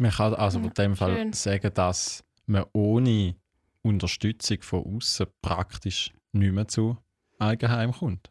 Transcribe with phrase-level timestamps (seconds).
[0.00, 1.32] Man kann also Ja, in dem Fall schön.
[1.32, 3.36] sagen, dass man ohne
[3.82, 6.98] Unterstützung von außen praktisch nicht mehr zu
[7.38, 8.28] Eigenheim kommt.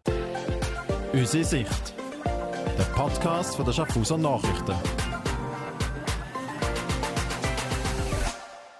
[1.13, 1.95] Unsere Sicht.
[2.25, 4.73] Der Podcast von der Schaffhauser Nachrichten.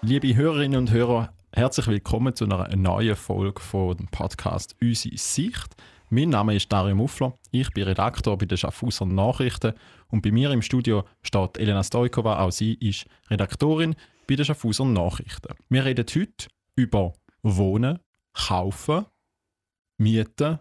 [0.02, 5.74] Liebe Hörerinnen und Hörer, herzlich willkommen zu einer neuen Folge von dem Podcast Unsere Sicht.
[6.14, 9.74] Mein Name ist Dario Muffler, ich bin Redaktor bei den Schaffhauser Nachrichten
[10.10, 13.96] und bei mir im Studio steht Elena Stojkova, auch sie ist Redaktorin
[14.28, 15.56] bei den Schaffhauser Nachrichten.
[15.70, 17.98] Wir reden heute über Wohnen,
[18.32, 19.08] Kaufen,
[19.98, 20.60] Mieten,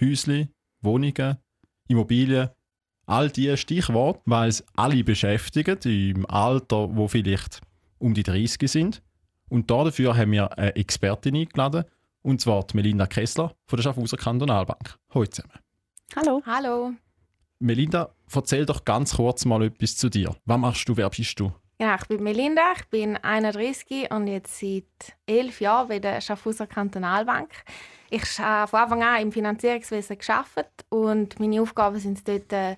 [0.00, 0.48] Häusli,
[0.80, 1.36] Wohnungen,
[1.86, 2.48] Immobilien,
[3.06, 7.60] all diese Stichworte, weil es alle beschäftigen im Alter, wo vielleicht
[7.98, 9.02] um die 30 sind.
[9.48, 11.84] Und dafür haben wir eine Expertin eingeladen,
[12.28, 14.98] und zwar die Melinda Kessler von der Schaffhauser Kantonalbank.
[15.14, 15.54] Hallo zusammen.
[16.14, 16.42] Hallo.
[16.44, 16.92] Hallo.
[17.58, 20.36] Melinda, erzähl doch ganz kurz mal etwas zu dir.
[20.44, 21.52] Was machst du, wer bist du?
[21.78, 26.66] Genau, ich bin Melinda, ich bin 31 und jetzt seit elf Jahren bei der Schaffhauser
[26.66, 27.50] Kantonalbank.
[28.10, 32.76] Ich habe von Anfang an im Finanzierungswesen gearbeitet und meine Aufgaben sind es dort, äh,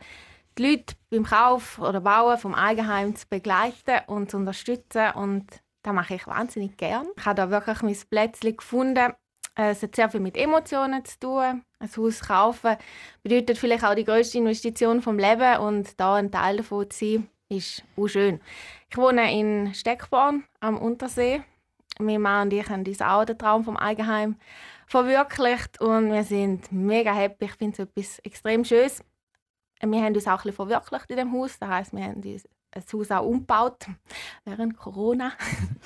[0.59, 5.47] die Leute beim Kauf oder Bauen vom Eigenheim zu begleiten und zu unterstützen und
[5.83, 7.07] das mache ich wahnsinnig gern.
[7.17, 9.15] Ich habe da wirklich mein Plätzchen gefunden.
[9.57, 11.65] Äh, Es hat sehr viel mit Emotionen zu tun.
[11.79, 12.77] Ein Haus kaufen
[13.23, 17.29] bedeutet vielleicht auch die grösste Investition vom Leben und da ein Teil davon zu sein,
[17.49, 18.41] ist auch schön.
[18.91, 21.43] Ich wohne in Steckborn am Untersee.
[21.99, 24.37] Mein Mann und ich haben uns auch den Traum vom Eigenheim
[24.87, 27.45] verwirklicht und wir sind mega happy.
[27.47, 29.05] Ich finde es etwas extrem Schönes.
[29.83, 31.59] Wir haben uns auch ein verwirklicht in dem Haus.
[31.59, 33.87] Das heisst, wir haben uns ein Haus auch umgebaut
[34.45, 35.33] während Corona.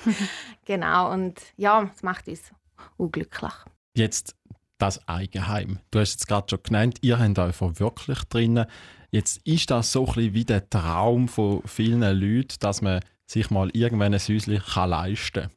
[0.65, 2.51] genau, und ja, es macht uns
[2.97, 3.53] unglücklich.
[3.95, 4.35] Jetzt
[4.77, 5.79] das Eigenheim.
[5.91, 8.65] Du hast es gerade schon genannt, ihr habt euch verwirklicht drinnen.
[9.11, 13.49] Jetzt ist das so ein bisschen wie der Traum von vielen Leuten, dass man sich
[13.49, 15.51] mal irgendwann ein Häuschen kann leisten kann.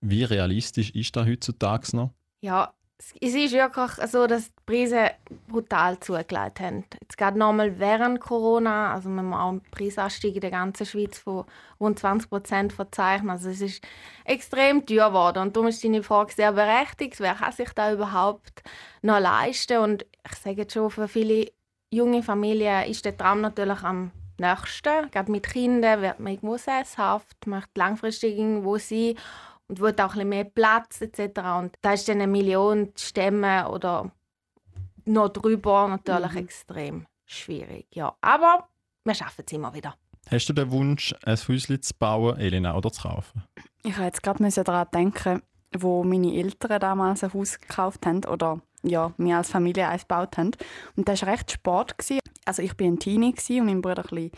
[0.00, 2.10] Wie realistisch ist das heutzutage noch?
[2.40, 2.72] Ja,
[3.20, 5.10] es ist wirklich so, dass die Preise
[5.48, 6.84] brutal zugelegt haben.
[7.00, 11.18] Jetzt gerade nochmal während Corona, also wir haben auch einen Preisanstieg in der ganzen Schweiz
[11.18, 11.44] von
[11.80, 13.30] rund 20 Prozent verzeichnen.
[13.30, 13.84] Also es ist
[14.24, 17.18] extrem teuer geworden und darum ist deine Frage sehr berechtigt.
[17.18, 18.62] Wer kann sich da überhaupt
[19.02, 19.78] noch leisten?
[19.78, 21.50] Und ich sage jetzt schon, für viele
[21.90, 25.10] junge Familien ist der Traum natürlich am nächsten.
[25.10, 29.16] Gerade mit Kindern wird man irgendwo sesshaft, möchte langfristig irgendwo sein
[29.68, 31.40] und will auch ein bisschen mehr Platz etc.
[31.58, 34.10] Und da ist dann eine Million zu stemmen oder
[35.04, 37.86] noch drüber natürlich extrem schwierig.
[37.92, 38.68] Ja, aber
[39.04, 39.94] wir schaffen es immer wieder.
[40.30, 43.42] Hast du den Wunsch, ein Häuschen zu bauen, Elena, oder zu kaufen?
[43.82, 45.42] Ich habe jetzt gerade daran denken,
[45.76, 50.36] wo meine Eltern damals ein Haus gekauft haben oder ja, wir als Familie eins gebaut
[50.38, 50.52] haben.
[50.96, 51.98] Und das war recht Sport.
[51.98, 52.20] Gewesen.
[52.44, 54.30] Also ich war ein Teenie gewesen und mein Bruder ein bisschen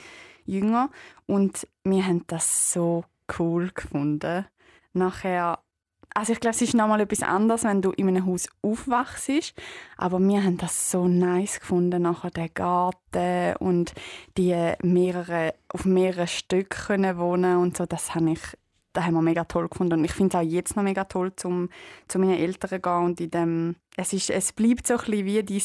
[0.44, 0.91] jünger.
[1.26, 3.04] Und wir haben das so
[3.38, 4.46] cool gefunden.
[4.94, 5.59] Nachher,
[6.15, 9.55] also ich glaube, es ist nochmal etwas anderes, wenn du in einem Haus aufwachst.
[9.97, 13.93] Aber wir haben das so nice gefunden, nachher den Garten und
[14.38, 17.84] die mehrere, auf mehreren Stücken wohnen und so.
[17.84, 18.41] Das habe ich
[18.94, 19.99] das haben wir mega toll gefunden.
[19.99, 21.69] Und ich finde es auch jetzt noch mega toll, zum
[22.09, 25.27] zu meinen Eltern zu gehen und in dem, es, ist, es bleibt so ein bisschen
[25.27, 25.60] wie dein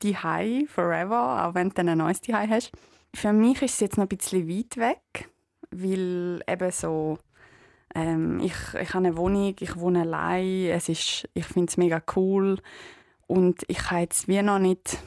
[0.00, 2.72] Zuhause forever, auch wenn du dann ein neues Zuhause hast.
[3.14, 5.30] Für mich ist es jetzt noch ein bisschen weit weg,
[5.70, 7.18] weil eben so,
[7.96, 12.02] ähm, ich, ich habe eine Wohnung, ich wohne allein, es ist, ich finde es mega
[12.14, 12.58] cool
[13.26, 14.98] und ich habe jetzt wie noch nicht,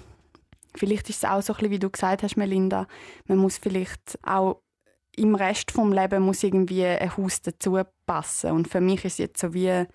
[0.75, 2.87] vielleicht ist es auch so ein bisschen, wie du gesagt hast, Melinda,
[3.27, 4.63] man muss vielleicht auch
[5.15, 9.17] im Rest vom Leben muss irgendwie ein Haus dazu passen und für mich ist es
[9.19, 9.85] jetzt so wie,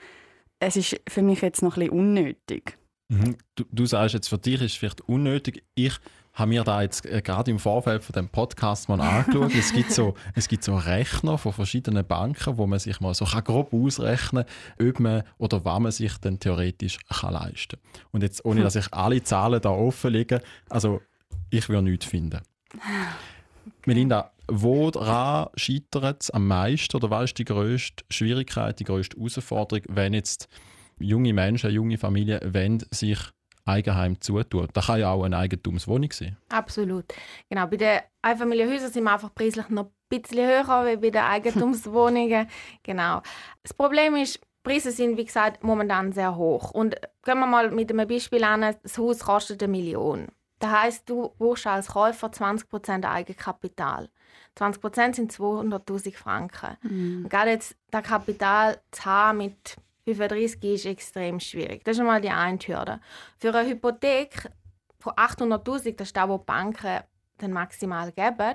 [0.60, 2.78] es ist für mich jetzt noch ein bisschen unnötig.
[3.08, 3.36] Mhm.
[3.56, 5.64] Du, du sagst jetzt, für dich ist es vielleicht unnötig.
[5.74, 5.98] Ich
[6.34, 9.54] habe mir da jetzt äh, gerade im Vorfeld von dem Podcast mal angeschaut.
[9.54, 13.24] es, gibt so, es gibt so Rechner von verschiedenen Banken, wo man sich mal so
[13.24, 14.44] kann grob ausrechnen
[14.76, 18.02] kann, ob man oder was man sich dann theoretisch kann leisten kann.
[18.12, 21.00] Und jetzt, ohne dass ich alle Zahlen da offenlege, also
[21.50, 22.40] ich würde nichts finden.
[23.86, 29.84] Melinda, woran scheitert es am meisten oder was ist die grösste Schwierigkeit, die grösste Herausforderung,
[29.88, 30.48] wenn jetzt
[30.98, 33.18] junge Menschen, junge Familien wollen sich
[33.64, 34.68] Eigenheim zutun?
[34.72, 36.36] Das kann ja auch eine Eigentumswohnung sein.
[36.48, 37.06] Absolut.
[37.48, 41.22] Genau, bei den Einfamilienhäusern sind wir einfach preislich noch ein bisschen höher als bei den
[41.22, 42.48] Eigentumswohnungen.
[42.82, 43.22] genau.
[43.62, 46.70] Das Problem ist, die Preise sind, wie gesagt, momentan sehr hoch.
[46.70, 50.28] Und gehen wir mal mit einem Beispiel an, das Haus kostet eine Million.
[50.58, 54.08] Das heisst, du brauchst als Käufer 20% Eigenkapital.
[54.56, 56.76] 20% sind 200'000 Franken.
[57.24, 61.84] Und gerade jetzt das Kapital zu haben mit 35 ist extrem schwierig.
[61.84, 63.00] Das ist einmal die eine Hürde.
[63.38, 64.50] Für eine Hypothek
[64.98, 67.00] von 800'000, das ist das, was die Banken
[67.38, 68.54] dann maximal geben,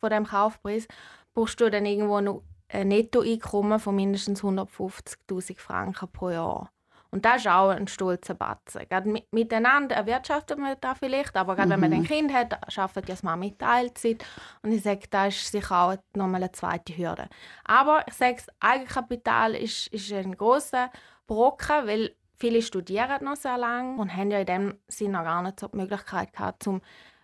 [0.00, 0.88] von dem Kaufpreis,
[1.34, 6.70] brauchst du dann irgendwo noch ein Nettoeinkommen von mindestens 150'000 Franken pro Jahr.
[7.10, 8.82] Und das ist auch ein stolzer Batzen.
[8.88, 11.72] Gerade miteinander erwirtschaftet man das vielleicht, aber gerade mhm.
[11.72, 12.06] wenn man ein mhm.
[12.06, 14.24] Kind hat, arbeitet ja das Mann mit Teilzeit.
[14.62, 17.28] Und ich sage, das ist sicher auch nochmal eine zweite Hürde.
[17.64, 20.90] Aber ich sage, das Eigenkapital ist, ist ein großer
[21.26, 25.42] Brocken, weil viele studieren noch sehr lange und haben ja in dem Sinne noch gar
[25.42, 26.82] nicht so die Möglichkeit gehabt, zum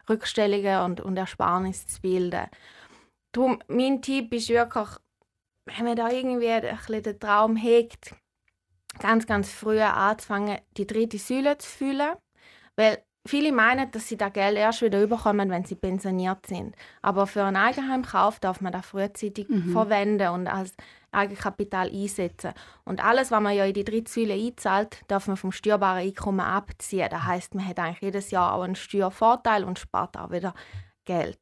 [0.09, 2.47] Rückstellungen und, und Ersparnisse zu bilden.
[3.33, 4.89] Darum, mein Tipp ist wirklich,
[5.67, 8.15] wenn man da irgendwie ein bisschen den Traum hegt,
[8.99, 12.13] ganz, ganz früh anzufangen, die dritte Säule zu fühlen.
[12.77, 16.75] Weil viele meinen, dass sie das Geld erst wieder überkommen, wenn sie pensioniert sind.
[17.03, 19.73] Aber für einen Eigenheimkauf darf man das frühzeitig mhm.
[19.73, 20.75] verwenden und als
[21.13, 22.53] Eigenkapital einsetzen.
[22.85, 26.41] Und alles, was man ja in die dritte Säule einzahlt, darf man vom steuerbaren Einkommen
[26.41, 27.09] abziehen.
[27.11, 30.55] Das heißt, man hat eigentlich jedes Jahr auch einen Steuervorteil und spart auch wieder
[31.05, 31.39] Geld.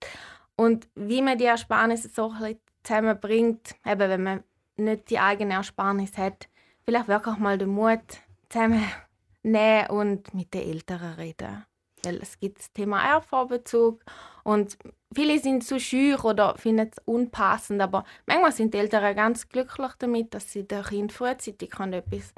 [0.57, 4.45] Und wie man die Ersparnisse so ein bisschen zusammenbringt, eben wenn man
[4.77, 6.49] nicht die eigene Ersparnis hat,
[6.85, 8.01] vielleicht wirklich mal den Mut
[8.49, 11.65] zusammennehmen und mit den Eltern reden.
[12.05, 14.03] Weil es gibt das Thema Erbvorbezug
[14.43, 14.77] und
[15.15, 19.93] viele sind zu schüch oder finden es unpassend, aber manchmal sind die Eltern ganz glücklich
[19.99, 22.35] damit, dass sie dem Kind frühzeitig etwas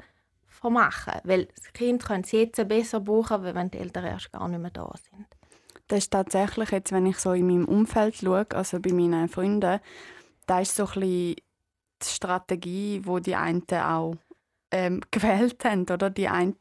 [0.47, 1.21] vermachen können.
[1.23, 4.71] Weil das Kind kann es jetzt besser brauchen, wenn die Eltern erst gar nicht mehr
[4.71, 5.25] da sind.
[5.87, 9.79] Das ist tatsächlich jetzt, wenn ich so in meinem Umfeld schaue, also bei meinen Freunden,
[10.47, 11.35] da ist so ein bisschen
[12.01, 14.15] die Strategie, wo die einen auch
[14.75, 15.83] ähm, gewählt haben.
[15.83, 16.09] Oder?
[16.09, 16.55] Die einen,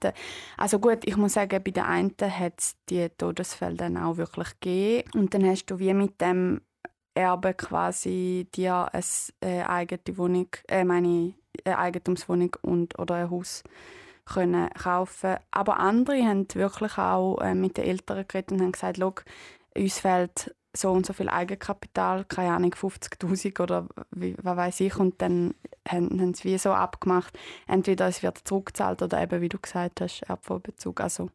[0.57, 4.49] also gut, ich muss sagen, bei den einen hat es die Todesfälle dann auch wirklich
[4.61, 5.11] gegeben.
[5.15, 6.61] Und dann hast du wie mit dem
[7.15, 9.03] Erbe quasi dir eine
[9.41, 11.35] äh, eigene Wohnung, äh, meine
[11.65, 13.63] eine Eigentumswohnung und, oder ein Haus
[14.25, 15.37] können kaufen.
[15.51, 18.99] Aber andere haben wirklich auch äh, mit den Eltern geredet und haben gesagt,
[19.77, 24.97] uns fehlt so und so viel Eigenkapital, keine Ahnung, 50'000 oder wie, was weiß ich.
[24.97, 25.55] Und dann
[25.89, 30.01] haben, haben sie wie so abgemacht, entweder es wird zurückgezahlt oder eben, wie du gesagt
[30.01, 31.01] hast, Erbvorbezug.
[31.01, 31.31] Also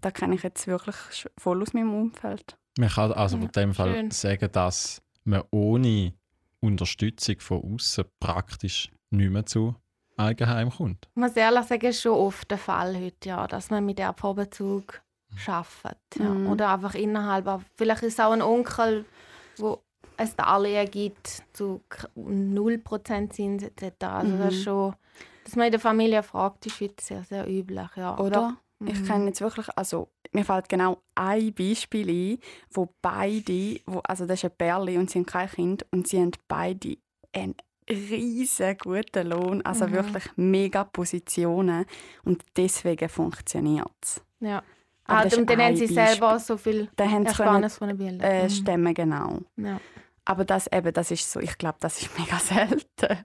[0.00, 2.56] da kenne ich jetzt wirklich voll aus meinem Umfeld.
[2.78, 4.10] Man kann also in dem Fall Schön.
[4.10, 6.14] sagen, dass man ohne
[6.60, 9.74] Unterstützung von außen praktisch nicht mehr zu
[10.16, 11.08] Eigenheim kommt.
[11.14, 15.02] Ich muss ehrlich sagen, ist schon oft der Fall heute, ja, dass man mit Erbvorbezug
[15.46, 16.22] arbeiten.
[16.22, 16.28] Ja.
[16.28, 16.46] Mhm.
[16.48, 17.64] Oder einfach innerhalb.
[17.76, 19.04] Vielleicht ist es auch ein Onkel,
[19.56, 19.82] wo
[20.22, 21.82] es Darlehen gibt zu
[22.16, 24.04] 0% Zins etc.
[24.04, 24.38] Also mhm.
[24.38, 24.94] das schon,
[25.44, 27.88] dass man in der Familie fragt, ist heute sehr, sehr üblich.
[27.96, 28.18] Ja.
[28.18, 28.56] Oder?
[28.78, 28.88] Mhm.
[28.88, 32.38] Ich kenne jetzt wirklich, also mir fällt genau ein Beispiel ein,
[32.70, 36.20] wo beide, wo, also das ist ein Pärchen und sie haben kein Kind und sie
[36.20, 36.96] haben beide
[37.32, 37.54] einen
[37.88, 39.92] riesen guten Lohn, also mhm.
[39.92, 41.84] wirklich mega Positionen
[42.24, 44.22] und deswegen funktioniert es.
[44.40, 44.62] Ja.
[45.04, 48.20] Ah, und dann haben sie selber so viel Ersparnis von den Bildern.
[48.20, 48.50] Äh, mhm.
[48.50, 49.40] Stimmen, genau.
[49.56, 49.80] Ja.
[50.24, 53.24] Aber das, eben, das ist so, ich glaube, das ist mega selten.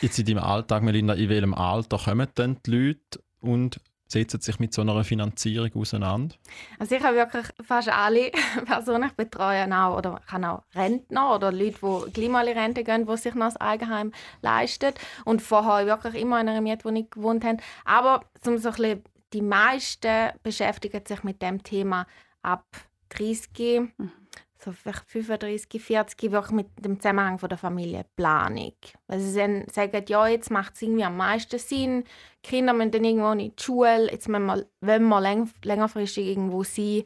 [0.00, 4.58] Jetzt in deinem Alltag, Melinda, in welchem Alter kommen denn die Leute und setzen sich
[4.58, 6.34] mit so einer Finanzierung auseinander?
[6.78, 8.30] Also ich habe wirklich fast alle
[8.66, 13.16] Personen, ich betreue auch, oder kann auch Rentner oder Leute, die gleich Rente gehen, die
[13.16, 14.12] sich noch das Eigenheim
[14.42, 14.94] leisten
[15.24, 17.58] und vorher wirklich immer in einer Mietwohnung gewohnt haben.
[17.84, 22.06] Aber um so ein bisschen die meisten beschäftigen sich mit dem Thema
[22.42, 22.66] ab
[23.10, 24.12] 30, mhm.
[24.62, 28.74] So vielleicht 35, 40, wirklich mit dem Zusammenhang von der Familienplanung.
[29.06, 32.04] Weil sie dann sagen, ja, jetzt macht es irgendwie am meisten Sinn,
[32.44, 36.26] die Kinder müssen dann irgendwo in die Schule, jetzt wollen wir, wollen wir läng längerfristig
[36.26, 37.04] irgendwo sein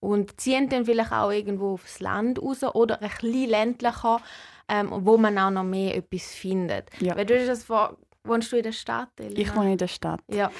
[0.00, 4.20] und ziehen dann vielleicht auch irgendwo aufs Land raus oder ein bisschen ländlicher,
[4.68, 6.90] ähm, wo man auch noch mehr etwas findet.
[7.00, 7.16] Ja.
[7.16, 9.08] Weil du das vor, wohnst du in der Stadt?
[9.18, 9.38] Elena?
[9.38, 10.20] Ich wohne in der Stadt.
[10.28, 10.50] Ja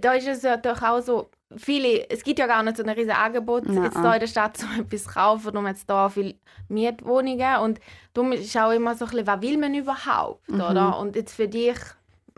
[0.00, 2.88] da ist es ja doch auch so, viele, es gibt ja gar nicht so ein
[2.88, 3.84] riesiges Angebot Nein.
[3.84, 6.34] jetzt hier in der Stadt, um etwas zu kaufen, darum es hier viele
[6.68, 7.80] Mietwohnungen und
[8.14, 10.60] darum ist auch immer so ein bisschen, was will man überhaupt, mhm.
[10.60, 10.98] oder?
[10.98, 11.76] Und jetzt für dich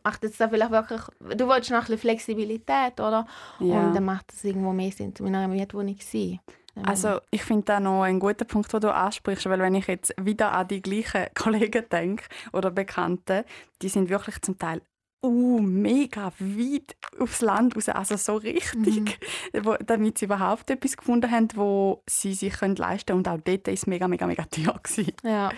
[0.04, 3.26] macht es da vielleicht wirklich, du willst noch ein bisschen Flexibilität, oder?
[3.60, 3.80] Ja.
[3.80, 6.40] Und dann macht es irgendwo mehr Sinn, in einer Mietwohnung zu sein.
[6.84, 10.14] Also ich finde da noch ein guter Punkt, den du ansprichst, weil wenn ich jetzt
[10.20, 13.44] wieder an die gleichen Kollegen denke oder Bekannte,
[13.82, 14.80] die sind wirklich zum Teil
[15.22, 19.18] uh, mega weit aufs Land raus, also so richtig,
[19.52, 19.64] mhm.
[19.64, 23.18] wo, damit sie überhaupt etwas gefunden haben, wo sie sich können leisten können.
[23.18, 24.80] Und auch dort war es mega, mega, mega teuer.
[25.24, 25.50] Ja.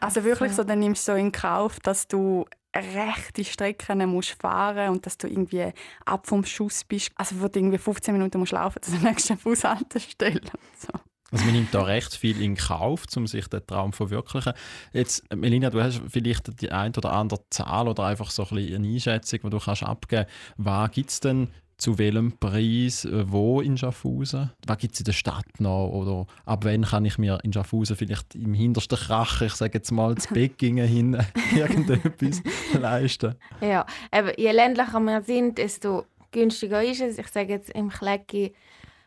[0.00, 4.90] Also wirklich so, dann nimmst du so in Kauf, dass du rechte Strecken musst fahren
[4.90, 5.72] und dass du irgendwie
[6.04, 7.10] ab vom Schuss bist.
[7.16, 10.40] Also wo du irgendwie 15 Minuten musst laufen zur nächsten Bushaltestelle.
[10.76, 10.92] So.
[11.30, 14.54] Also man nimmt da recht viel in Kauf, um sich den Traum zu verwirklichen.
[14.92, 18.76] Jetzt, Melina, du hast vielleicht die ein oder andere Zahl oder einfach so ein bisschen
[18.76, 20.56] eine Einschätzung, die du kannst abgeben kannst.
[20.56, 24.50] Was gibt es denn zu welchem Preis, äh, wo in Schaffhausen?
[24.66, 25.88] Was gibt es in der Stadt noch?
[25.88, 29.92] Oder ab wann kann ich mir in Schaffhausen vielleicht im hintersten Krach, ich sage jetzt
[29.92, 32.42] mal, zu Beckingen hin irgendetwas
[32.80, 33.36] leisten?
[33.60, 37.18] Ja, aber je ländlicher wir sind, desto günstiger ist es.
[37.18, 38.54] Ich sage jetzt im Klecki,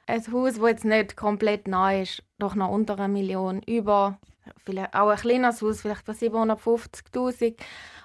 [0.08, 4.18] ein Haus, das jetzt nicht komplett neu ist, doch noch unter einer Million, über
[4.66, 7.56] vielleicht auch ein kleines Haus, vielleicht für 750'000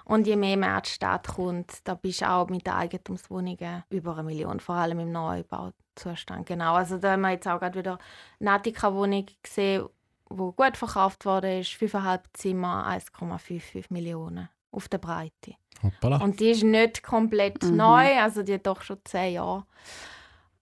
[0.05, 3.85] und je mehr man in die Stadt kommt, da bist du auch mit den Eigentumswohnungen
[3.91, 6.47] über eine Million, vor allem im Neubauzustand.
[6.47, 7.99] Genau, also da haben wir jetzt auch gerade wieder
[8.39, 9.89] eine Attika-Wohnung gesehen,
[10.31, 15.55] die gut verkauft wurde, ist 5,5 Zimmer, 1,55 Millionen auf der Breite.
[15.83, 16.19] Hoppala.
[16.19, 17.77] Und die ist nicht komplett Mhm.
[17.77, 19.67] neu, also die hat doch schon 10 Jahre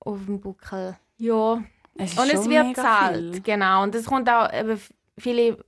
[0.01, 0.97] auf dem Buckel.
[1.19, 1.63] Ja,
[1.97, 3.43] Es ist und es schon wird mega gezahlt, viel.
[3.43, 3.83] genau.
[3.83, 4.81] Und es kommt auch, eben,
[5.19, 5.59] viele,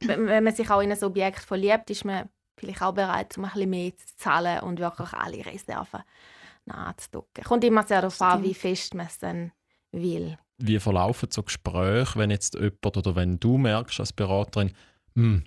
[0.00, 3.44] wenn wenn man sich auch in ein Objekt verliebt, ist man vielleicht auch bereit, um
[3.44, 6.02] ein bisschen mehr zu zahlen und wirklich alle Reserven
[6.64, 7.44] nachzuducken.
[7.44, 9.52] Kommt immer sehr darauf an, wie fest man es dann
[9.92, 10.38] will.
[10.58, 14.72] Wie verlaufen so Gespräche, wenn jetzt jemand oder wenn du merkst als Beraterin,
[15.14, 15.44] hm,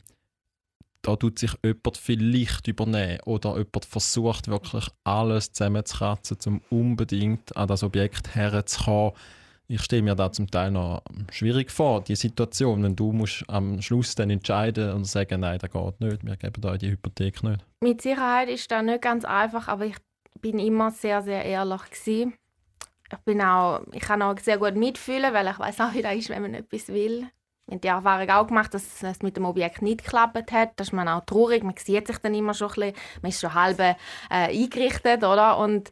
[1.02, 7.68] da tut sich jemand vielleicht übernehmen oder jemand versucht wirklich alles zusammenzukratzen, um unbedingt an
[7.68, 9.14] das Objekt herzukommen.
[9.72, 13.80] Ich stelle mir da zum Teil noch schwierig vor, die Situation, wenn du musst am
[13.84, 17.64] Schluss dann entscheiden und sagen, nein, das geht nicht, wir geben euch die Hypothek nicht.
[17.80, 19.98] Mit Sicherheit ist das nicht ganz einfach, aber ich
[20.42, 22.34] bin immer sehr, sehr ehrlich gewesen.
[23.12, 26.16] Ich bin auch, ich kann auch sehr gut mitfühlen, weil ich weiß auch, wie das
[26.16, 27.28] ist, wenn man etwas will.
[27.68, 30.72] Wir haben die Erfahrung auch gemacht, dass es mit dem Objekt nicht geklappt hat.
[30.78, 31.64] Da ist man auch traurig.
[31.64, 33.96] Man sieht sich dann immer schon ein bisschen, man ist schon halb äh,
[34.32, 35.60] eingerichtet, oder?
[35.60, 35.92] Und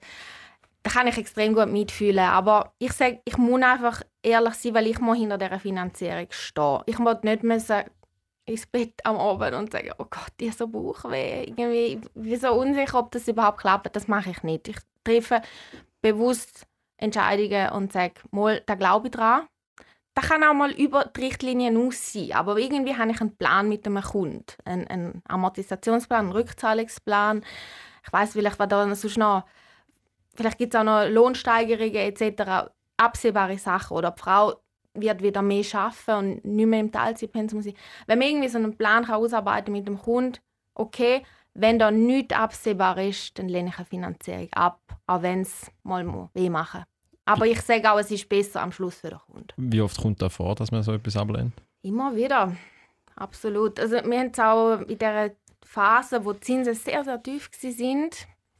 [0.87, 2.19] da kann ich extrem gut mitfühlen.
[2.19, 6.79] Aber ich sage, ich muss einfach ehrlich sein, weil ich muss hinter dieser Finanzierung stehen.
[6.85, 7.83] Ich muss nicht müssen
[8.45, 11.43] ins Bett am Abend und sagen, oh Gott, ich habe so Bauchweh.
[11.43, 13.93] Irgendwie, ich bin so unsicher, ob das überhaupt klappt.
[13.97, 14.69] Das mache ich nicht.
[14.69, 15.41] Ich treffe
[16.01, 16.65] bewusst
[16.95, 19.45] Entscheidungen und sage, mal, da glaube ich dran.
[20.13, 22.31] Da kann auch mal über die Richtlinien aus sein.
[22.31, 24.45] Aber irgendwie habe ich einen Plan mit einem Kunden.
[24.63, 27.43] Einen, einen Amortisationsplan, einen Rückzahlungsplan.
[28.05, 29.43] Ich weiß vielleicht, was da sonst noch...
[30.37, 32.69] Vielleicht gibt es auch noch Lohnsteigerungen etc.
[32.95, 33.97] Absehbare Sachen.
[33.97, 34.53] Oder die Frau
[34.93, 37.73] wird wieder mehr arbeiten und nicht mehr im Teilzeitpensum sein.
[38.05, 40.39] Wenn man irgendwie so einen Plan kann ausarbeiten mit dem Kunden,
[40.75, 41.23] okay,
[41.55, 46.29] wenn da nichts absehbar ist, dann lehne ich eine Finanzierung ab, auch wenn es mal
[46.35, 46.83] weh machen
[47.25, 49.53] Aber ich sage auch, es ist besser am Schluss für den Kunden.
[49.57, 51.53] Wie oft kommt das vor, dass man so etwas ablehnt?
[51.81, 52.55] Immer wieder,
[53.15, 53.79] absolut.
[53.79, 55.31] Also wir haben es auch in dieser
[55.65, 58.09] Phase, wo die Zinsen sehr, sehr tief waren,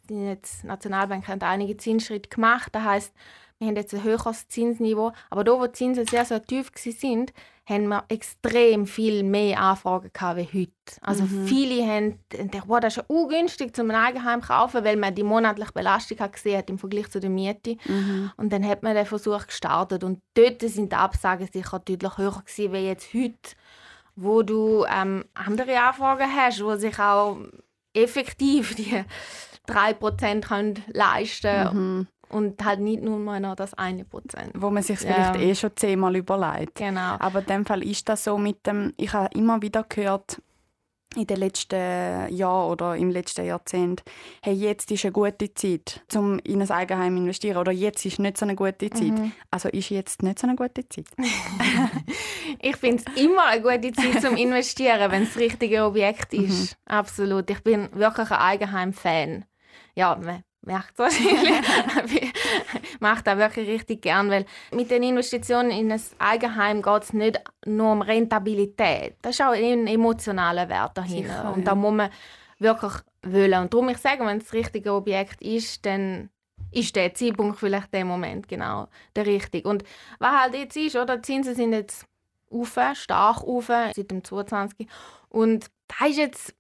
[0.10, 2.70] die jetzt Nationalbank hat einige Zinsschritte gemacht.
[2.74, 3.14] Das heisst,
[3.60, 5.14] wir haben jetzt ein höheres Zinsniveau.
[5.30, 7.26] Aber da, wo die Zinsen sehr, sehr tief waren,
[7.66, 11.02] haben wir extrem viel mehr Anfragen gehabt wie heute.
[11.02, 14.96] Also viele haben gedacht, wow, das ist ja ungünstig, zum ein Eigenheim zu kaufen, weil
[14.96, 17.76] man die monatliche Belastung hat gesehen hat im Vergleich zu der Miete.
[17.86, 18.32] Mhm.
[18.38, 20.04] Und dann hat man den Versuch gestartet.
[20.04, 23.56] Und dort sind die Absagen sicher deutlich höher gewesen, wie jetzt heute,
[24.16, 27.38] wo du ähm, andere Anfragen hast, wo sich auch
[27.94, 29.04] effektiv die
[29.68, 31.76] 3% können leisten.
[31.78, 32.08] Mhm.
[32.30, 34.52] Und halt nicht nur mal noch das eine Prozent.
[34.54, 35.14] Wo man sich Ja.
[35.14, 36.76] vielleicht eh schon zehnmal überlegt.
[36.76, 37.16] Genau.
[37.20, 40.42] Aber in dem Fall ist das so mit dem, ich habe immer wieder gehört,
[41.16, 44.04] in den letzten Jahren oder im letzten Jahrzehnt,
[44.44, 47.58] hey, jetzt ist eine gute Zeit, um in ein Eigenheim zu investieren.
[47.58, 49.04] Oder jetzt ist nicht so eine gute Zeit.
[49.18, 49.32] Mhm.
[49.50, 51.08] Also ist jetzt nicht so eine gute Zeit.
[52.60, 56.76] Ich finde es immer eine gute Zeit zum Investieren, wenn es das richtige Objekt ist.
[56.86, 57.50] Absolut.
[57.50, 59.46] Ich bin wirklich ein Eigenheim-Fan.
[59.98, 61.60] Ja, man merkt es wahrscheinlich.
[62.84, 67.14] ich mache das wirklich richtig gern, weil mit den Investitionen in ein Eigenheim geht es
[67.14, 69.16] nicht nur um Rentabilität.
[69.24, 71.30] Das ist auch ein emotionaler Wert dahinter.
[71.30, 71.66] Sicher, Und ja.
[71.66, 72.10] da muss man
[72.60, 73.62] wirklich wollen.
[73.62, 76.30] Und darum ich sage, wenn es das richtige Objekt ist, dann
[76.72, 79.68] ist der Zeitpunkt vielleicht der Moment genau der richtige.
[79.68, 79.84] Und
[80.20, 81.18] was halt jetzt ist, oder?
[81.18, 82.06] Die Zinsen sind jetzt
[82.52, 84.88] auf, stark auf, seit dem 22.
[85.30, 86.56] Und da ist jetzt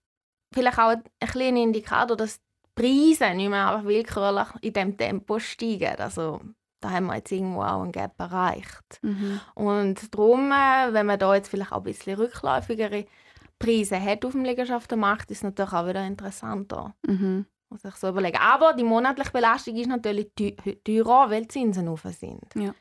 [0.51, 2.39] vielleicht auch ein kleiner Indikator, dass
[2.77, 5.99] Preise nicht mehr einfach willkürlich in diesem Tempo steigen.
[5.99, 6.39] Also
[6.79, 8.99] da haben wir jetzt irgendwo auch einen Gap erreicht.
[9.01, 9.39] Mhm.
[9.55, 13.05] Und darum, äh, wenn man da jetzt vielleicht auch ein bisschen rückläufigere
[13.57, 16.95] Preise hat auf dem Liegenschaftenmarkt, ist es natürlich auch wieder interessanter.
[17.05, 17.47] Mhm.
[17.69, 18.37] Muss ich so überlegen.
[18.37, 20.55] Aber die monatliche Belastung ist natürlich teu-
[20.85, 22.45] teurer, weil die Zinsen hoch sind.
[22.55, 22.73] Ja.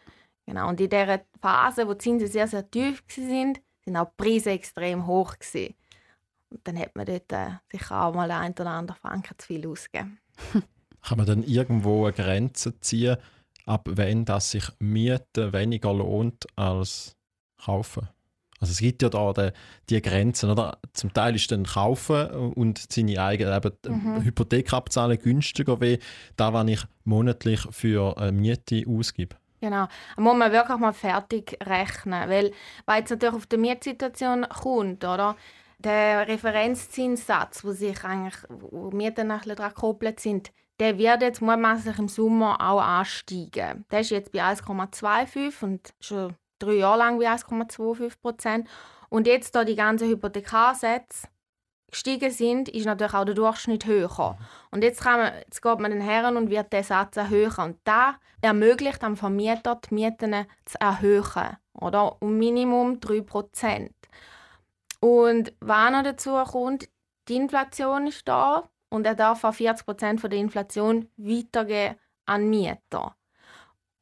[0.47, 0.69] Genau.
[0.69, 4.51] Und in dieser Phase, wo die Zinsen sehr, sehr tief waren, sind auch die Preise
[4.51, 5.35] extrem hoch.
[5.39, 5.75] Gewesen.
[6.51, 9.67] Und dann hat man dort äh, sicher auch mal ein oder andere Franken zu viel
[9.67, 10.19] ausgegeben.
[11.03, 13.17] Kann man dann irgendwo eine Grenze ziehen,
[13.65, 17.17] ab wann das sich Mieten weniger lohnt als
[17.63, 18.09] kaufen?
[18.59, 19.51] Also es gibt ja da die,
[19.91, 20.79] die Grenzen, oder?
[20.95, 24.25] Zum Teil ist dann kaufen und seine eigene eben, mhm.
[24.25, 25.99] Hypothek abzahlen günstiger wie
[26.37, 29.37] da, was ich monatlich für eine Miete ausgebe.
[29.61, 29.89] Genau.
[30.17, 32.53] Da muss man wirklich mal fertig rechnen, weil
[32.87, 35.37] weil es natürlich auf die Mietsituation kommt, oder?
[35.79, 42.09] Der Referenzzinssatz, wo sich eigentlich wo Mieten daran gekoppelt sind, der wird jetzt mutmaßlich im
[42.09, 43.85] Sommer auch ansteigen.
[43.91, 48.69] Der ist jetzt bei 1,25 und schon drei Jahre lang bei 1,25 Prozent.
[49.09, 51.29] Und jetzt, da die ganzen Hypothekarsätze
[51.91, 54.37] gestiegen sind, ist natürlich auch der Durchschnitt höher.
[54.71, 57.53] Und jetzt, kann man, jetzt geht man den Herren und wird der Satz erhöhen.
[57.59, 61.57] Und da ermöglicht am Vermieter, die Mieten zu erhöhen.
[61.73, 62.21] Oder?
[62.21, 63.93] Um Minimum 3 Prozent.
[65.01, 66.89] Und was noch dazu kommt,
[67.29, 73.17] die Inflation ist da und er darf auch 40 Prozent der Inflation weitergeben an Mieter.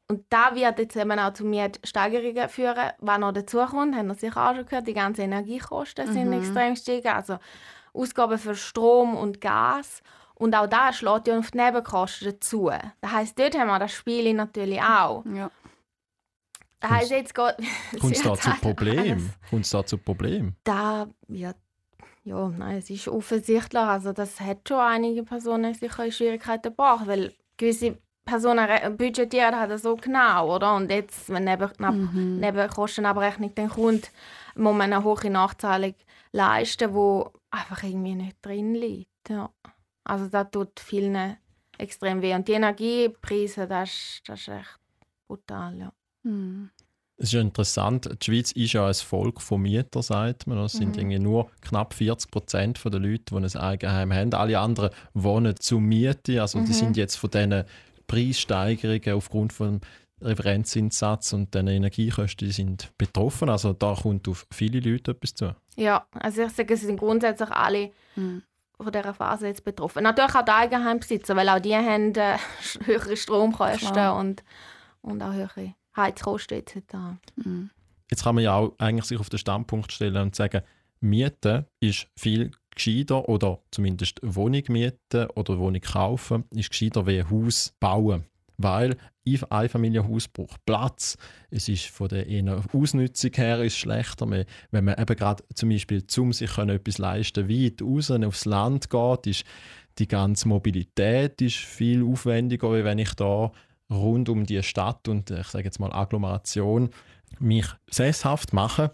[0.07, 2.91] Und da wird jetzt eben auch zu Mietsteigerungen führen.
[2.99, 6.41] Was noch dazu kommt, haben wir sicher auch schon gehört, die ganzen Energiekosten sind mhm.
[6.41, 7.09] extrem gestiegen.
[7.09, 7.39] Also
[7.95, 10.03] Ausgaben für Strom und Gas.
[10.35, 12.71] Und auch da schlägt ja auf die Nebenkosten dazu.
[13.01, 15.25] Das heisst, dort haben wir das Spiel natürlich auch.
[15.27, 15.51] Ja.
[16.85, 17.55] Das heisst, jetzt geht...
[18.01, 19.31] Kommt es da zu Problem?
[19.51, 20.55] Kommt da zu Problem?
[20.65, 21.57] Da wird
[22.25, 23.83] ja, nein, es ist offensichtlich.
[23.83, 29.79] Also das hat schon einige Personen sicher in Schwierigkeiten gebracht, weil gewisse Personen budgetieren halt
[29.79, 30.75] so genau, oder?
[30.75, 32.39] Und jetzt, wenn neben, mhm.
[32.41, 34.11] Nebenkostenabrechnung dann kommt,
[34.55, 35.95] muss man eine hohe Nachzahlung
[36.33, 39.29] leisten, die einfach irgendwie nicht drin liegt.
[39.29, 39.51] Ja.
[40.05, 41.37] Also das tut vielen
[41.77, 42.35] extrem weh.
[42.35, 44.79] Und die Energiepreise, das ist, das ist echt
[45.29, 45.93] brutal, ja.
[46.25, 46.71] Mhm.
[47.17, 50.59] Es ist ja interessant, die Schweiz ist ja ein Volk von Mietern, sagt man.
[50.59, 51.23] Es sind mhm.
[51.23, 54.35] nur knapp 40 Prozent der Leute, die ein Eigenheim haben.
[54.35, 56.41] Alle anderen wohnen zu Miete.
[56.41, 56.65] Also mhm.
[56.65, 57.65] die sind jetzt von diesen
[58.09, 59.81] Preissteigerungen aufgrund von
[60.21, 63.49] Referenzzinssatz und den Energiekosten sind betroffen.
[63.49, 65.55] Also da kommt auf viele Leute etwas zu.
[65.77, 68.43] Ja, also ich sage, es sind grundsätzlich alle mhm.
[68.77, 70.03] von dieser Phase jetzt betroffen.
[70.03, 72.39] Natürlich auch die Eigenheimbesitzer, weil auch die haben äh,
[72.85, 74.43] höhere Stromkosten und,
[75.01, 76.77] und auch höhere Heizkosten etc.
[77.37, 77.71] Mhm.
[78.11, 80.63] Jetzt kann man ja auch eigentlich sich auf den Standpunkt stellen und sagen,
[81.01, 87.31] Mieten ist viel gescheiter oder zumindest Wohnung mieten oder Wohnung kaufen ist gescheiter wie ein
[87.31, 88.25] Haus bauen.
[88.57, 91.17] Weil ein Einfamilienhaus braucht Platz.
[91.51, 92.27] Es ist von der
[92.73, 94.31] Ausnutzung her ist schlechter.
[94.71, 99.27] Wenn man eben gerade zum Beispiel zum sich etwas leisten weit raus aufs Land geht,
[99.27, 99.45] ist
[99.99, 103.53] die ganze Mobilität ist viel aufwendiger, als wenn ich da
[103.91, 106.91] rund um die Stadt und ich sage jetzt mal Agglomeration
[107.39, 108.93] mich sesshaft mache.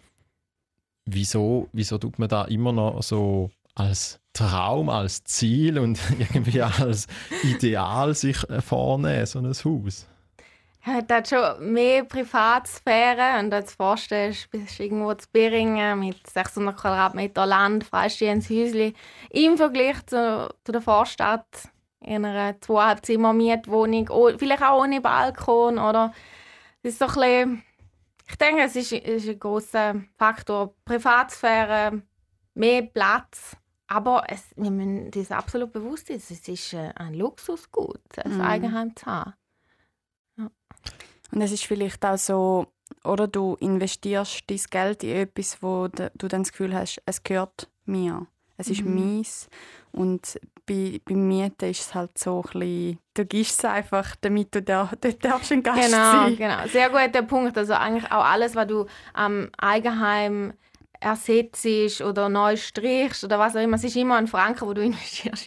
[1.07, 7.07] Wieso, wieso tut man da immer noch so als Traum, als Ziel und irgendwie als
[7.43, 10.07] Ideal sich vornehmen, so ein Haus?
[10.87, 16.75] Ja, das schon mehr Privatsphäre und als vorstellst, bist du irgendwo zu Beringen mit 600
[16.75, 18.95] Quadratmeter Land, freistehendes Häuschen
[19.29, 21.45] im Vergleich zu, zu der Vorstadt
[22.01, 24.09] in einer zweieinhalb Zimmer Mietwohnung,
[24.39, 26.13] vielleicht auch ohne Balkon oder
[26.83, 27.63] das ist so ein bisschen,
[28.29, 32.03] ich denke, es ist, ist ein großer Faktor Privatsphäre,
[32.55, 33.57] mehr Platz
[33.91, 38.41] aber es, wir müssen uns absolut bewusst sein, es ist ein Luxusgut, ein mm.
[38.41, 39.35] Eigenheim zu haben.
[40.39, 40.51] Ja.
[41.33, 42.69] Und es ist vielleicht auch so,
[43.03, 47.69] oder du investierst dein Geld in etwas, wo du dann das Gefühl hast, es gehört
[47.85, 48.29] mir.
[48.61, 49.17] Es ist mhm.
[49.17, 49.49] meins.
[49.93, 54.55] Und bei, bei Mieten ist es halt so ein bisschen, du gibst es einfach, damit
[54.55, 56.37] du da, dort darfst ein Gast genau, sein.
[56.37, 57.57] Genau, sehr guter Punkt.
[57.57, 60.53] Also eigentlich auch alles, was du am Eigenheim
[61.01, 63.77] ersetzt oder neu strichst oder was auch immer.
[63.77, 65.47] Es ist immer ein Franken, wo du investierst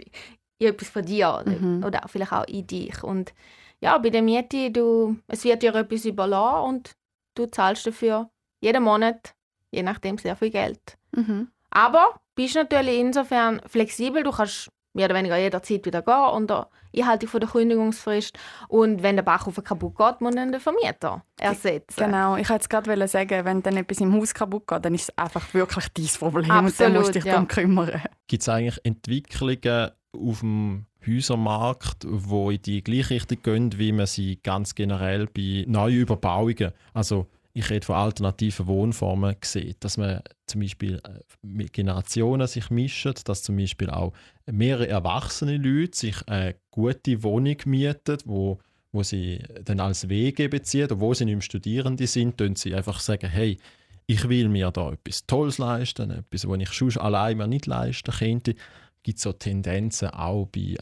[0.60, 1.84] in etwas von dir oder, mhm.
[1.84, 3.04] oder vielleicht auch in dich.
[3.04, 3.34] Und
[3.80, 6.92] ja, bei der Miete, du, es wird dir etwas überlassen und
[7.36, 8.30] du zahlst dafür
[8.62, 9.36] jeden Monat,
[9.72, 10.98] je nachdem, sehr viel Geld.
[11.12, 11.50] Mhm.
[11.70, 17.30] Aber bist natürlich insofern flexibel, du kannst mehr oder weniger jederzeit wieder gehen unter Einhaltung
[17.30, 18.38] von der Kündigungsfrist.
[18.68, 22.06] Und wenn der Backofen kaputt geht, muss dann der Vermieter ersetzen.
[22.06, 25.18] Genau, ich wollte gerade sagen, wenn dann etwas im Haus kaputt geht, dann ist es
[25.18, 27.34] einfach wirklich dein Problem Absolut, und dann musst du dich ja.
[27.34, 28.02] darum kümmern.
[28.28, 34.06] Gibt es eigentlich Entwicklungen auf dem Häusermarkt, wo in die gleiche Richtung gehen, wie man
[34.06, 40.22] sie ganz generell bei neuen Überbauungen, also ich rede von alternativen Wohnformen gesehen, dass man
[40.48, 44.14] zum Beispiel äh, mit Generationen sich mischen, dass zum Beispiel auch
[44.48, 48.60] mehrere erwachsene Leute sich eine gute Wohnung mieten, wo,
[48.92, 53.00] wo sie dann als Wege beziehen, obwohl sie nicht mehr Studierende sind, können sie einfach
[53.00, 53.60] sagen, hey,
[54.08, 58.12] ich will mir da etwas Tolles leisten, etwas, was ich schon allein mir nicht leisten
[58.12, 58.56] könnte.
[59.04, 60.78] Gibt es so Tendenzen auch bei äh,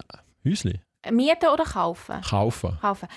[0.49, 0.79] Häuschen?
[1.12, 2.21] Mieten oder kaufen?
[2.21, 2.77] Kaufen.
[2.79, 3.07] kaufen.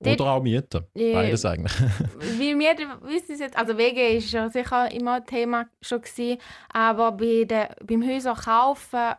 [0.00, 0.84] Oder auch mieten.
[0.94, 1.14] Ja.
[1.14, 1.72] Beides eigentlich.
[2.14, 6.38] Weil wir wissen es jetzt, also WG ist ja sicher immer ein Thema schon gewesen,
[6.72, 9.14] aber bei der, beim Häuser kaufen,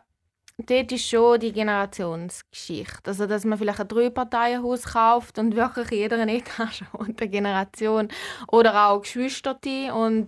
[0.56, 3.10] dort ist schon die Generationsgeschichte.
[3.10, 8.08] Also, dass man vielleicht ein Drei-Parteien-Haus kauft und wirklich in jeder Etage und eine Generation.
[8.48, 9.58] Oder auch Geschwister
[9.94, 10.26] und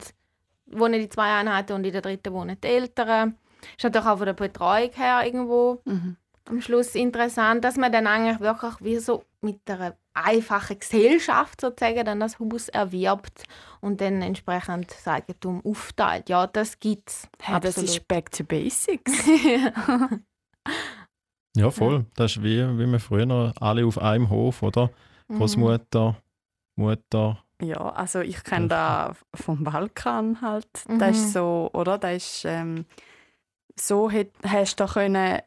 [0.66, 3.36] wohnen die zwei Einheiten und in der dritten wohnen die Eltern.
[3.76, 6.16] Ist natürlich auch von der Betreuung her irgendwo Mhm.
[6.48, 12.04] Am Schluss interessant, dass man dann eigentlich wirklich wie so mit einer einfachen Gesellschaft sozusagen
[12.04, 13.44] dann das Haus erwirbt
[13.80, 16.28] und dann entsprechend das Eigentum aufteilt.
[16.28, 17.28] Ja, das gibt es.
[17.40, 19.12] Hey, das ist back to basics.
[21.54, 22.06] Ja, voll.
[22.16, 24.90] Das ist wie, wie wir früher noch alle auf einem Hof, oder?
[25.28, 25.38] Mhm.
[25.38, 26.16] Großmutter,
[26.76, 27.44] Mutter.
[27.60, 30.66] Ja, also ich kenne da vom Balkan halt.
[30.88, 30.98] Mhm.
[30.98, 31.98] Das ist so, oder?
[31.98, 32.86] Das ist, ähm,
[33.78, 35.40] so hat, hast du können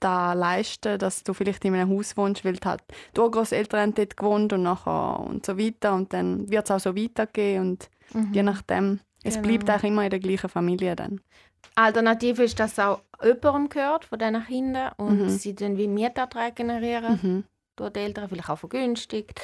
[0.00, 2.82] da leisten, dass du vielleicht in einem Haus wohnst, weil du halt
[3.16, 6.80] die Urgroßeltern haben dort gewohnt und nachher und so weiter und dann wird es auch
[6.80, 8.32] so weitergehen und Mhm.
[8.34, 9.48] je nachdem, es Genau.
[9.48, 11.20] bleibt auch immer in der gleichen Familie dann.
[11.74, 15.28] Alternative ist, dass auch jemandem gehört von diesen Kindern und Mhm.
[15.28, 17.44] sie dann wie Mieterträge generieren Mhm.
[17.76, 19.40] durch die Eltern, vielleicht auch vergünstigt.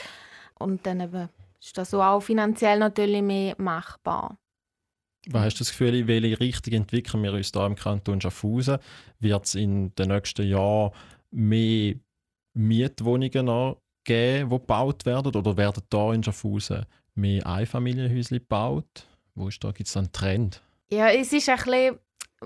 [0.59, 1.29] Und dann eben
[1.61, 4.39] ist das so auch finanziell natürlich mehr machbar.
[5.29, 8.79] Was hast du das Gefühl, in welche Richtung entwickeln wir uns da im Kanton Schaffhausen?
[9.21, 10.93] Wird es in den nächsten Jahren
[11.31, 11.95] mehr
[12.55, 15.35] Mietwohnungen geben, die gebaut werden?
[15.35, 19.07] Oder werden da in Schaffhausen mehr Einfamilienhäuser gebaut?
[19.35, 19.71] Wo ist da?
[19.71, 20.61] Gibt es einen Trend?
[20.91, 21.99] Ja, es ist ein bisschen,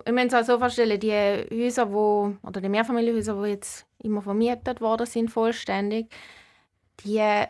[0.05, 4.21] wir müssen es auch so vorstellen, die Häuser, wo, oder die Mehrfamilienhäuser, die jetzt immer
[4.21, 6.13] vermietet worden sind, vollständig,
[7.05, 7.47] die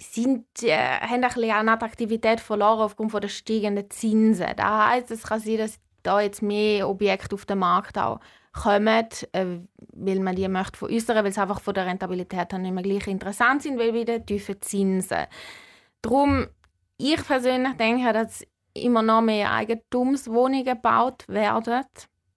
[0.00, 4.46] sind, äh, haben ein bisschen an Attraktivität verloren aufgrund von der steigenden Zinsen.
[4.56, 8.20] Das heisst, es kann sein, dass da jetzt mehr Objekte auf den Markt auch
[8.52, 9.46] kommen, äh,
[9.92, 13.06] weil man die möchte veräußern, weil sie einfach von der Rentabilität her nicht mehr gleich
[13.08, 15.26] interessant sind, weil wieder tiefe Zinsen.
[16.02, 16.46] Darum,
[16.96, 21.84] ich persönlich denke, dass immer noch mehr Eigentumswohnungen gebaut werden.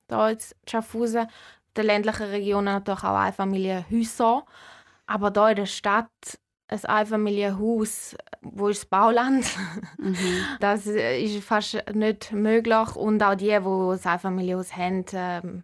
[0.08, 4.44] Da jetzt Schaffhausen, in den ländlichen Regionen natürlich auch Einfamilienhäuser.
[5.06, 6.40] Aber da in der Stadt
[6.72, 9.46] ein Einfamilienhaus, wo ist das Bauland?
[9.98, 10.16] Mhm.
[10.60, 12.96] Das ist fast nicht möglich.
[12.96, 15.64] Und auch die, die ein Einfamilienhaus haben, ähm,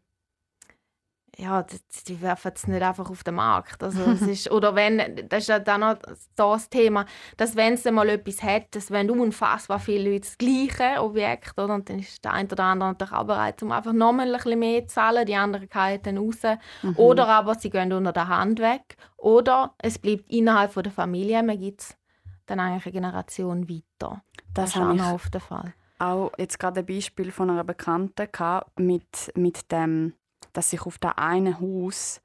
[1.39, 3.83] ja, die, die werfen es nicht einfach auf den Markt.
[3.83, 5.97] Also es ist, oder wenn, das ist ja dann noch
[6.35, 7.05] das Thema,
[7.37, 11.75] dass wenn es mal etwas hat, dass wenn unfassbar viele Leute das gleiche Objekt, oder,
[11.75, 14.59] und dann ist der eine oder andere natürlich auch bereit, um einfach nochmal ein bisschen
[14.59, 16.41] mehr zu zahlen, die anderen fallen dann raus.
[16.81, 16.97] Mhm.
[16.97, 18.97] Oder aber sie gehen unter der Hand weg.
[19.17, 21.97] Oder es bleibt innerhalb von der Familie, man gibt es
[22.47, 24.23] dann eigentlich eine Generation weiter.
[24.53, 25.73] das ist auch noch oft der Fall.
[25.99, 30.13] auch jetzt gerade ein Beispiel von einer Bekannten gehabt, mit, mit dem,
[30.57, 32.21] dass sich auf der einen Haus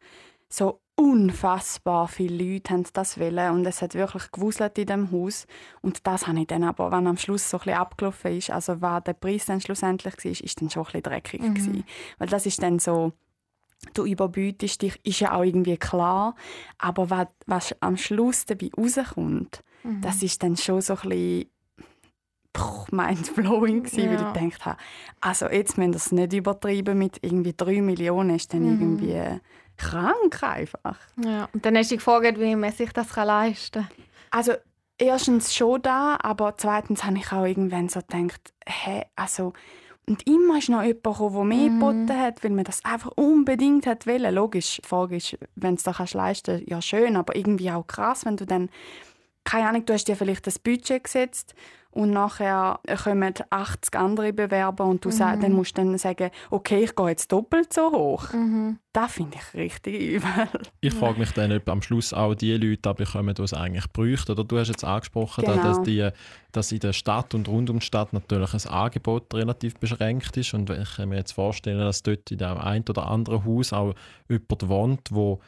[0.48, 5.46] so unfassbar viele Leute haben das wollen und es hat wirklich gewuselt in dem Haus
[5.80, 8.80] und das habe ich dann aber, wenn am Schluss so ein bisschen abgelaufen ist, also
[8.80, 11.54] was der Preis dann schlussendlich war, ist dann schon ein bisschen dreckig Mhm.
[11.54, 11.84] gewesen.
[12.18, 13.12] weil das ist dann so
[13.94, 16.36] du überbietest dich, ist ja auch irgendwie klar,
[16.78, 20.00] aber was, was am Schluss dabei rauskommt, Mhm.
[20.02, 21.46] das ist dann schon so ein bisschen
[22.90, 24.28] mindblowing gewesen, weil Ja.
[24.28, 24.76] ich gedacht habe,
[25.20, 28.80] also jetzt müssen wir es nicht übertreiben mit irgendwie 3 Millionen, ist dann Mhm.
[28.80, 29.40] irgendwie
[29.76, 30.98] krank einfach.
[31.24, 31.48] Ja.
[31.52, 33.90] Und dann hast du dich gefragt, wie man sich das kann leisten kann.
[34.30, 34.52] Also
[34.98, 39.52] erstens schon da, aber zweitens habe ich auch irgendwann so gedacht, hä, also
[40.06, 41.78] und immer ist noch jemand gekommen, der mehr Mhm.
[41.78, 44.34] geboten hat, weil man das einfach unbedingt hat wollen.
[44.34, 47.86] Logisch, die Frage ist, wenn du es dir kannst leisten ja schön, aber irgendwie auch
[47.86, 48.68] krass, wenn du dann,
[49.44, 51.54] keine Ahnung, du hast dir vielleicht das Budget gesetzt
[51.92, 55.40] und nachher kommen 80 andere Bewerber und du Mhm.
[55.40, 58.32] dann musst du dann sagen, okay, ich gehe jetzt doppelt so hoch.
[58.32, 58.78] Mhm.
[58.92, 60.28] Das finde ich richtig übel.
[60.80, 64.32] Ich frage mich dann, ob am Schluss auch die Leute bekommen, die es eigentlich bräuchten.
[64.32, 65.62] Oder du hast jetzt angesprochen, Genau.
[65.62, 66.08] dass, die,
[66.52, 70.54] dass in der Stadt und rund um die Stadt natürlich ein Angebot relativ beschränkt ist.
[70.54, 73.94] Und ich kann mir jetzt vorstellen, dass dort in dem einen oder anderen Haus auch
[74.28, 75.40] jemand wohnt, wo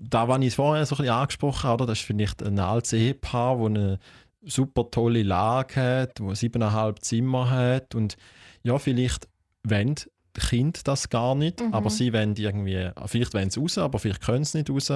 [0.00, 3.56] da, was ich vorher so ein bisschen angesprochen habe, das ist vielleicht ein altes Ehepaar,
[3.56, 3.98] das eine
[4.42, 8.16] super tolle Lage hat, wo siebeneinhalb Zimmer hat und
[8.62, 9.28] ja, vielleicht
[9.64, 11.74] wollen die Kinder das gar nicht, Mhm.
[11.74, 14.92] aber sie wollen irgendwie, vielleicht wollen sie raus, aber vielleicht können sie nicht raus.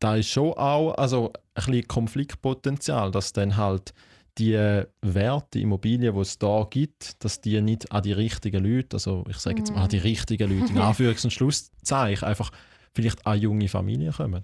[0.00, 3.92] Da ist schon auch also ein bisschen Konfliktpotenzial, dass dann halt
[4.38, 4.54] die
[5.02, 9.24] Werte, die Immobilien, die es da gibt, dass die nicht an die richtigen Leute, also
[9.28, 9.82] ich sage jetzt mal Mhm.
[9.84, 12.50] an die richtigen Leute, in Anführungs- und Schlusszeichen, einfach
[12.94, 14.42] vielleicht an junge Familien kommen.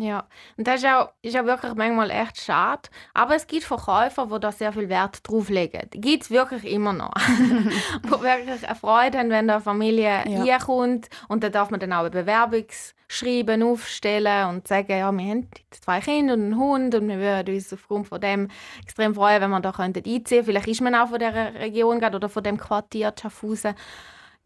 [0.00, 2.88] Ja, und das ist auch, ist auch wirklich manchmal echt schade.
[3.12, 5.90] Aber es gibt Verkäufer, die da sehr viel Wert drauf legen.
[5.92, 7.12] Die gibt es wirklich immer noch.
[8.04, 10.58] die wirklich eine Freude haben, wenn da eine Familie ja.
[10.58, 11.10] kommt.
[11.28, 16.00] Und da darf man dann auch ein Bewerbungsschreiben aufstellen und sagen, ja, wir haben zwei
[16.00, 18.48] Kinder und einen Hund und wir würden uns aufgrund von dem
[18.82, 20.44] extrem freuen, wenn wir da einziehen könnten.
[20.44, 23.74] Vielleicht ist man auch von dieser Region oder von dem Quartier Schaffhausen.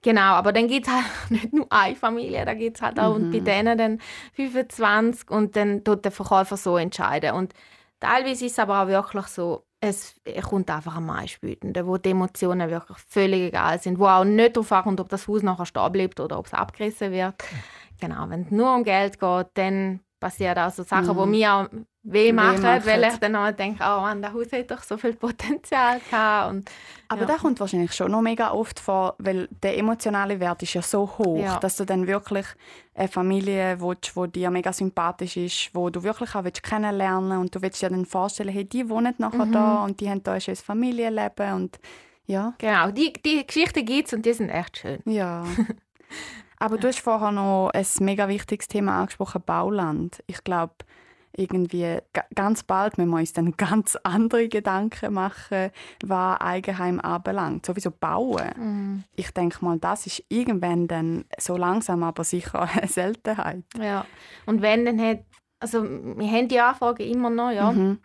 [0.05, 3.19] Genau, aber dann gibt es halt nicht nur eine Familie, da gibt es halt auch
[3.19, 3.31] mhm.
[3.31, 4.01] bei denen dann
[4.35, 7.33] 25 und dann tut der Verkäufer so entscheiden.
[7.33, 7.55] Und
[8.01, 12.71] teilweise ist es aber auch wirklich so, es kommt einfach am meisten wo die Emotionen
[12.71, 16.21] wirklich völlig egal sind, wo auch nicht darauf ankommt, ob das Haus nachher stehen bleibt
[16.21, 17.35] oder ob es abgerissen wird.
[17.99, 21.23] Genau, wenn es nur um Geld geht, dann passieren auch so Sachen, mhm.
[21.23, 21.69] die mir auch
[22.05, 25.15] weh machen, weil ich dann auch denke, oh Mann, das Haus hat doch so viel
[25.15, 26.51] Potenzial gehabt.
[26.51, 26.71] Und,
[27.09, 27.27] Aber ja.
[27.27, 31.11] das kommt wahrscheinlich schon noch mega oft vor, weil der emotionale Wert ist ja so
[31.19, 31.59] hoch, ja.
[31.59, 32.47] dass du dann wirklich
[32.95, 37.55] eine Familie willst, die dir mega sympathisch ist, wo du wirklich auch willst kennenlernen und
[37.55, 39.53] du willst dir dann vorstellen, hey, die wohnen nachher mhm.
[39.53, 41.79] da und die haben da ein schönes Familienleben und
[42.27, 42.55] ja.
[42.59, 45.01] Genau, die, die Geschichten gibt es und die sind echt schön.
[45.07, 45.45] Ja.
[46.59, 50.23] Aber du hast vorher noch ein mega wichtiges Thema angesprochen, Bauland.
[50.27, 50.75] Ich glaube,
[51.37, 51.99] irgendwie
[52.35, 55.71] ganz bald müssen wir uns dann ganz andere Gedanken machen,
[56.05, 57.67] was Eigenheim anbelangt.
[57.67, 58.53] Sowieso bauen.
[58.57, 59.05] Mhm.
[59.17, 63.65] Ich denke mal, das ist irgendwann dann so langsam aber sicher eine Seltenheit.
[63.79, 64.07] Ja,
[64.47, 65.25] und wenn dann hat,
[65.61, 67.73] also wir haben die Anfragen immer noch, ja.
[67.73, 67.99] Mhm.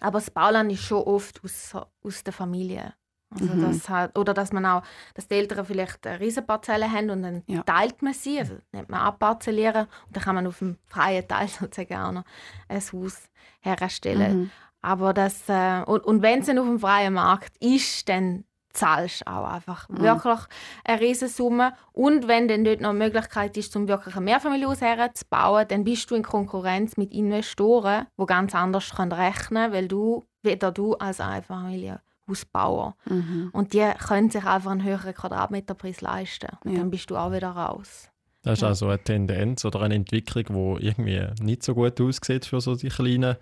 [0.00, 2.94] Aber das Bauland ist schon oft aus, aus der Familie.
[3.40, 3.62] Also mhm.
[3.62, 4.82] das halt, oder dass man auch,
[5.14, 7.62] dass die Eltern vielleicht eine Riesenparzelle haben und dann ja.
[7.62, 11.48] teilt man sie, also nennt man abparzellieren und dann kann man auf dem freien Teil
[11.60, 12.24] sozusagen auch noch
[12.68, 13.28] ein Haus
[13.60, 14.40] herstellen.
[14.40, 14.50] Mhm.
[14.82, 19.22] Aber das, äh, und, und wenn es dann auf dem freien Markt ist, dann zahlst
[19.22, 20.00] du auch einfach mhm.
[20.00, 20.40] wirklich
[20.84, 21.74] eine Riesensumme.
[21.92, 26.10] Und wenn dann dort noch eine Möglichkeit ist, um wirklich ein Mehrfamilienhaus herzubauen, dann bist
[26.10, 31.20] du in Konkurrenz mit Investoren, die ganz anders rechnen können, weil du, weder du als
[31.20, 32.96] Einfamilienhaus Hausbauer.
[33.08, 33.50] Mhm.
[33.52, 36.50] Und die können sich einfach einen höheren Quadratmeterpreis leisten.
[36.64, 36.78] Und ja.
[36.78, 38.08] dann bist du auch wieder raus.
[38.42, 38.68] Das ist ja.
[38.68, 42.88] also eine Tendenz oder eine Entwicklung, die irgendwie nicht so gut aussieht für so die
[42.88, 43.36] kleinen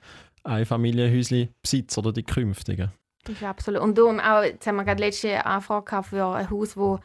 [0.44, 2.92] Einfamilienhäusli-Besitzer oder die künftigen.
[3.24, 3.80] Das ist absolut.
[3.80, 7.00] Und darum auch, jetzt haben wir gerade letzte Anfrage für ein Haus, das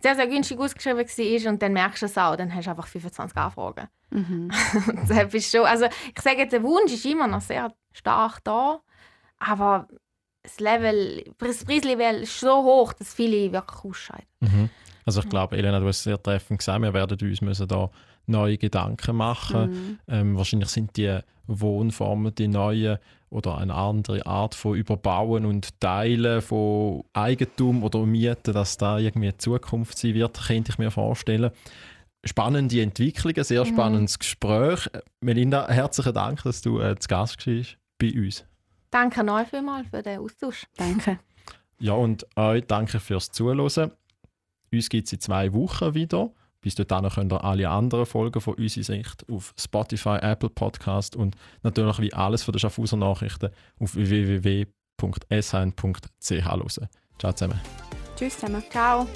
[0.00, 2.86] sehr, sehr günstig ausgeschrieben war und dann merkst du es auch, dann hast du einfach
[2.86, 3.88] 25 Anfragen.
[4.10, 4.50] Mhm.
[5.08, 8.80] das ist schon, also ich sage jetzt, der Wunsch ist immer noch sehr stark da,
[9.38, 9.88] aber
[10.48, 14.26] das Level, das Preislevel ist so hoch, dass viele wirklich ausscheiden.
[14.40, 14.70] Mhm.
[15.04, 17.90] Also ich glaube, Elena, du hast sehr treffend gesagt, wir werden uns müssen da
[18.26, 19.70] neue Gedanken machen.
[19.70, 19.98] Mhm.
[20.08, 22.98] Ähm, wahrscheinlich sind die Wohnformen die neuen
[23.30, 29.36] oder eine andere Art von Überbauen und Teilen von Eigentum oder Mieten, dass da irgendwie
[29.36, 31.50] Zukunft sein wird, könnte ich mir vorstellen.
[32.24, 33.68] Spannende Entwicklungen, sehr mhm.
[33.68, 34.18] spannendes mhm.
[34.20, 34.88] Gespräch.
[35.20, 38.44] Melinda, herzlichen Dank, dass du äh, zu Gast warst bei uns.
[38.90, 40.66] Danke euch vielmals für den Austausch.
[40.76, 41.18] Danke.
[41.78, 43.92] Ja, und euch danke fürs Zuhören.
[44.72, 46.30] Uns gibt es in zwei Wochen wieder.
[46.60, 51.36] Bis dahin könnt ihr alle anderen Folgen von unserer Sicht auf Spotify, Apple Podcast und
[51.62, 54.70] natürlich wie alles von den Schaffhauser Nachrichten auf www.shn.ch
[56.30, 56.88] hören.
[57.18, 57.60] Ciao zusammen.
[58.16, 58.62] Tschüss zusammen.
[58.70, 59.06] Ciao.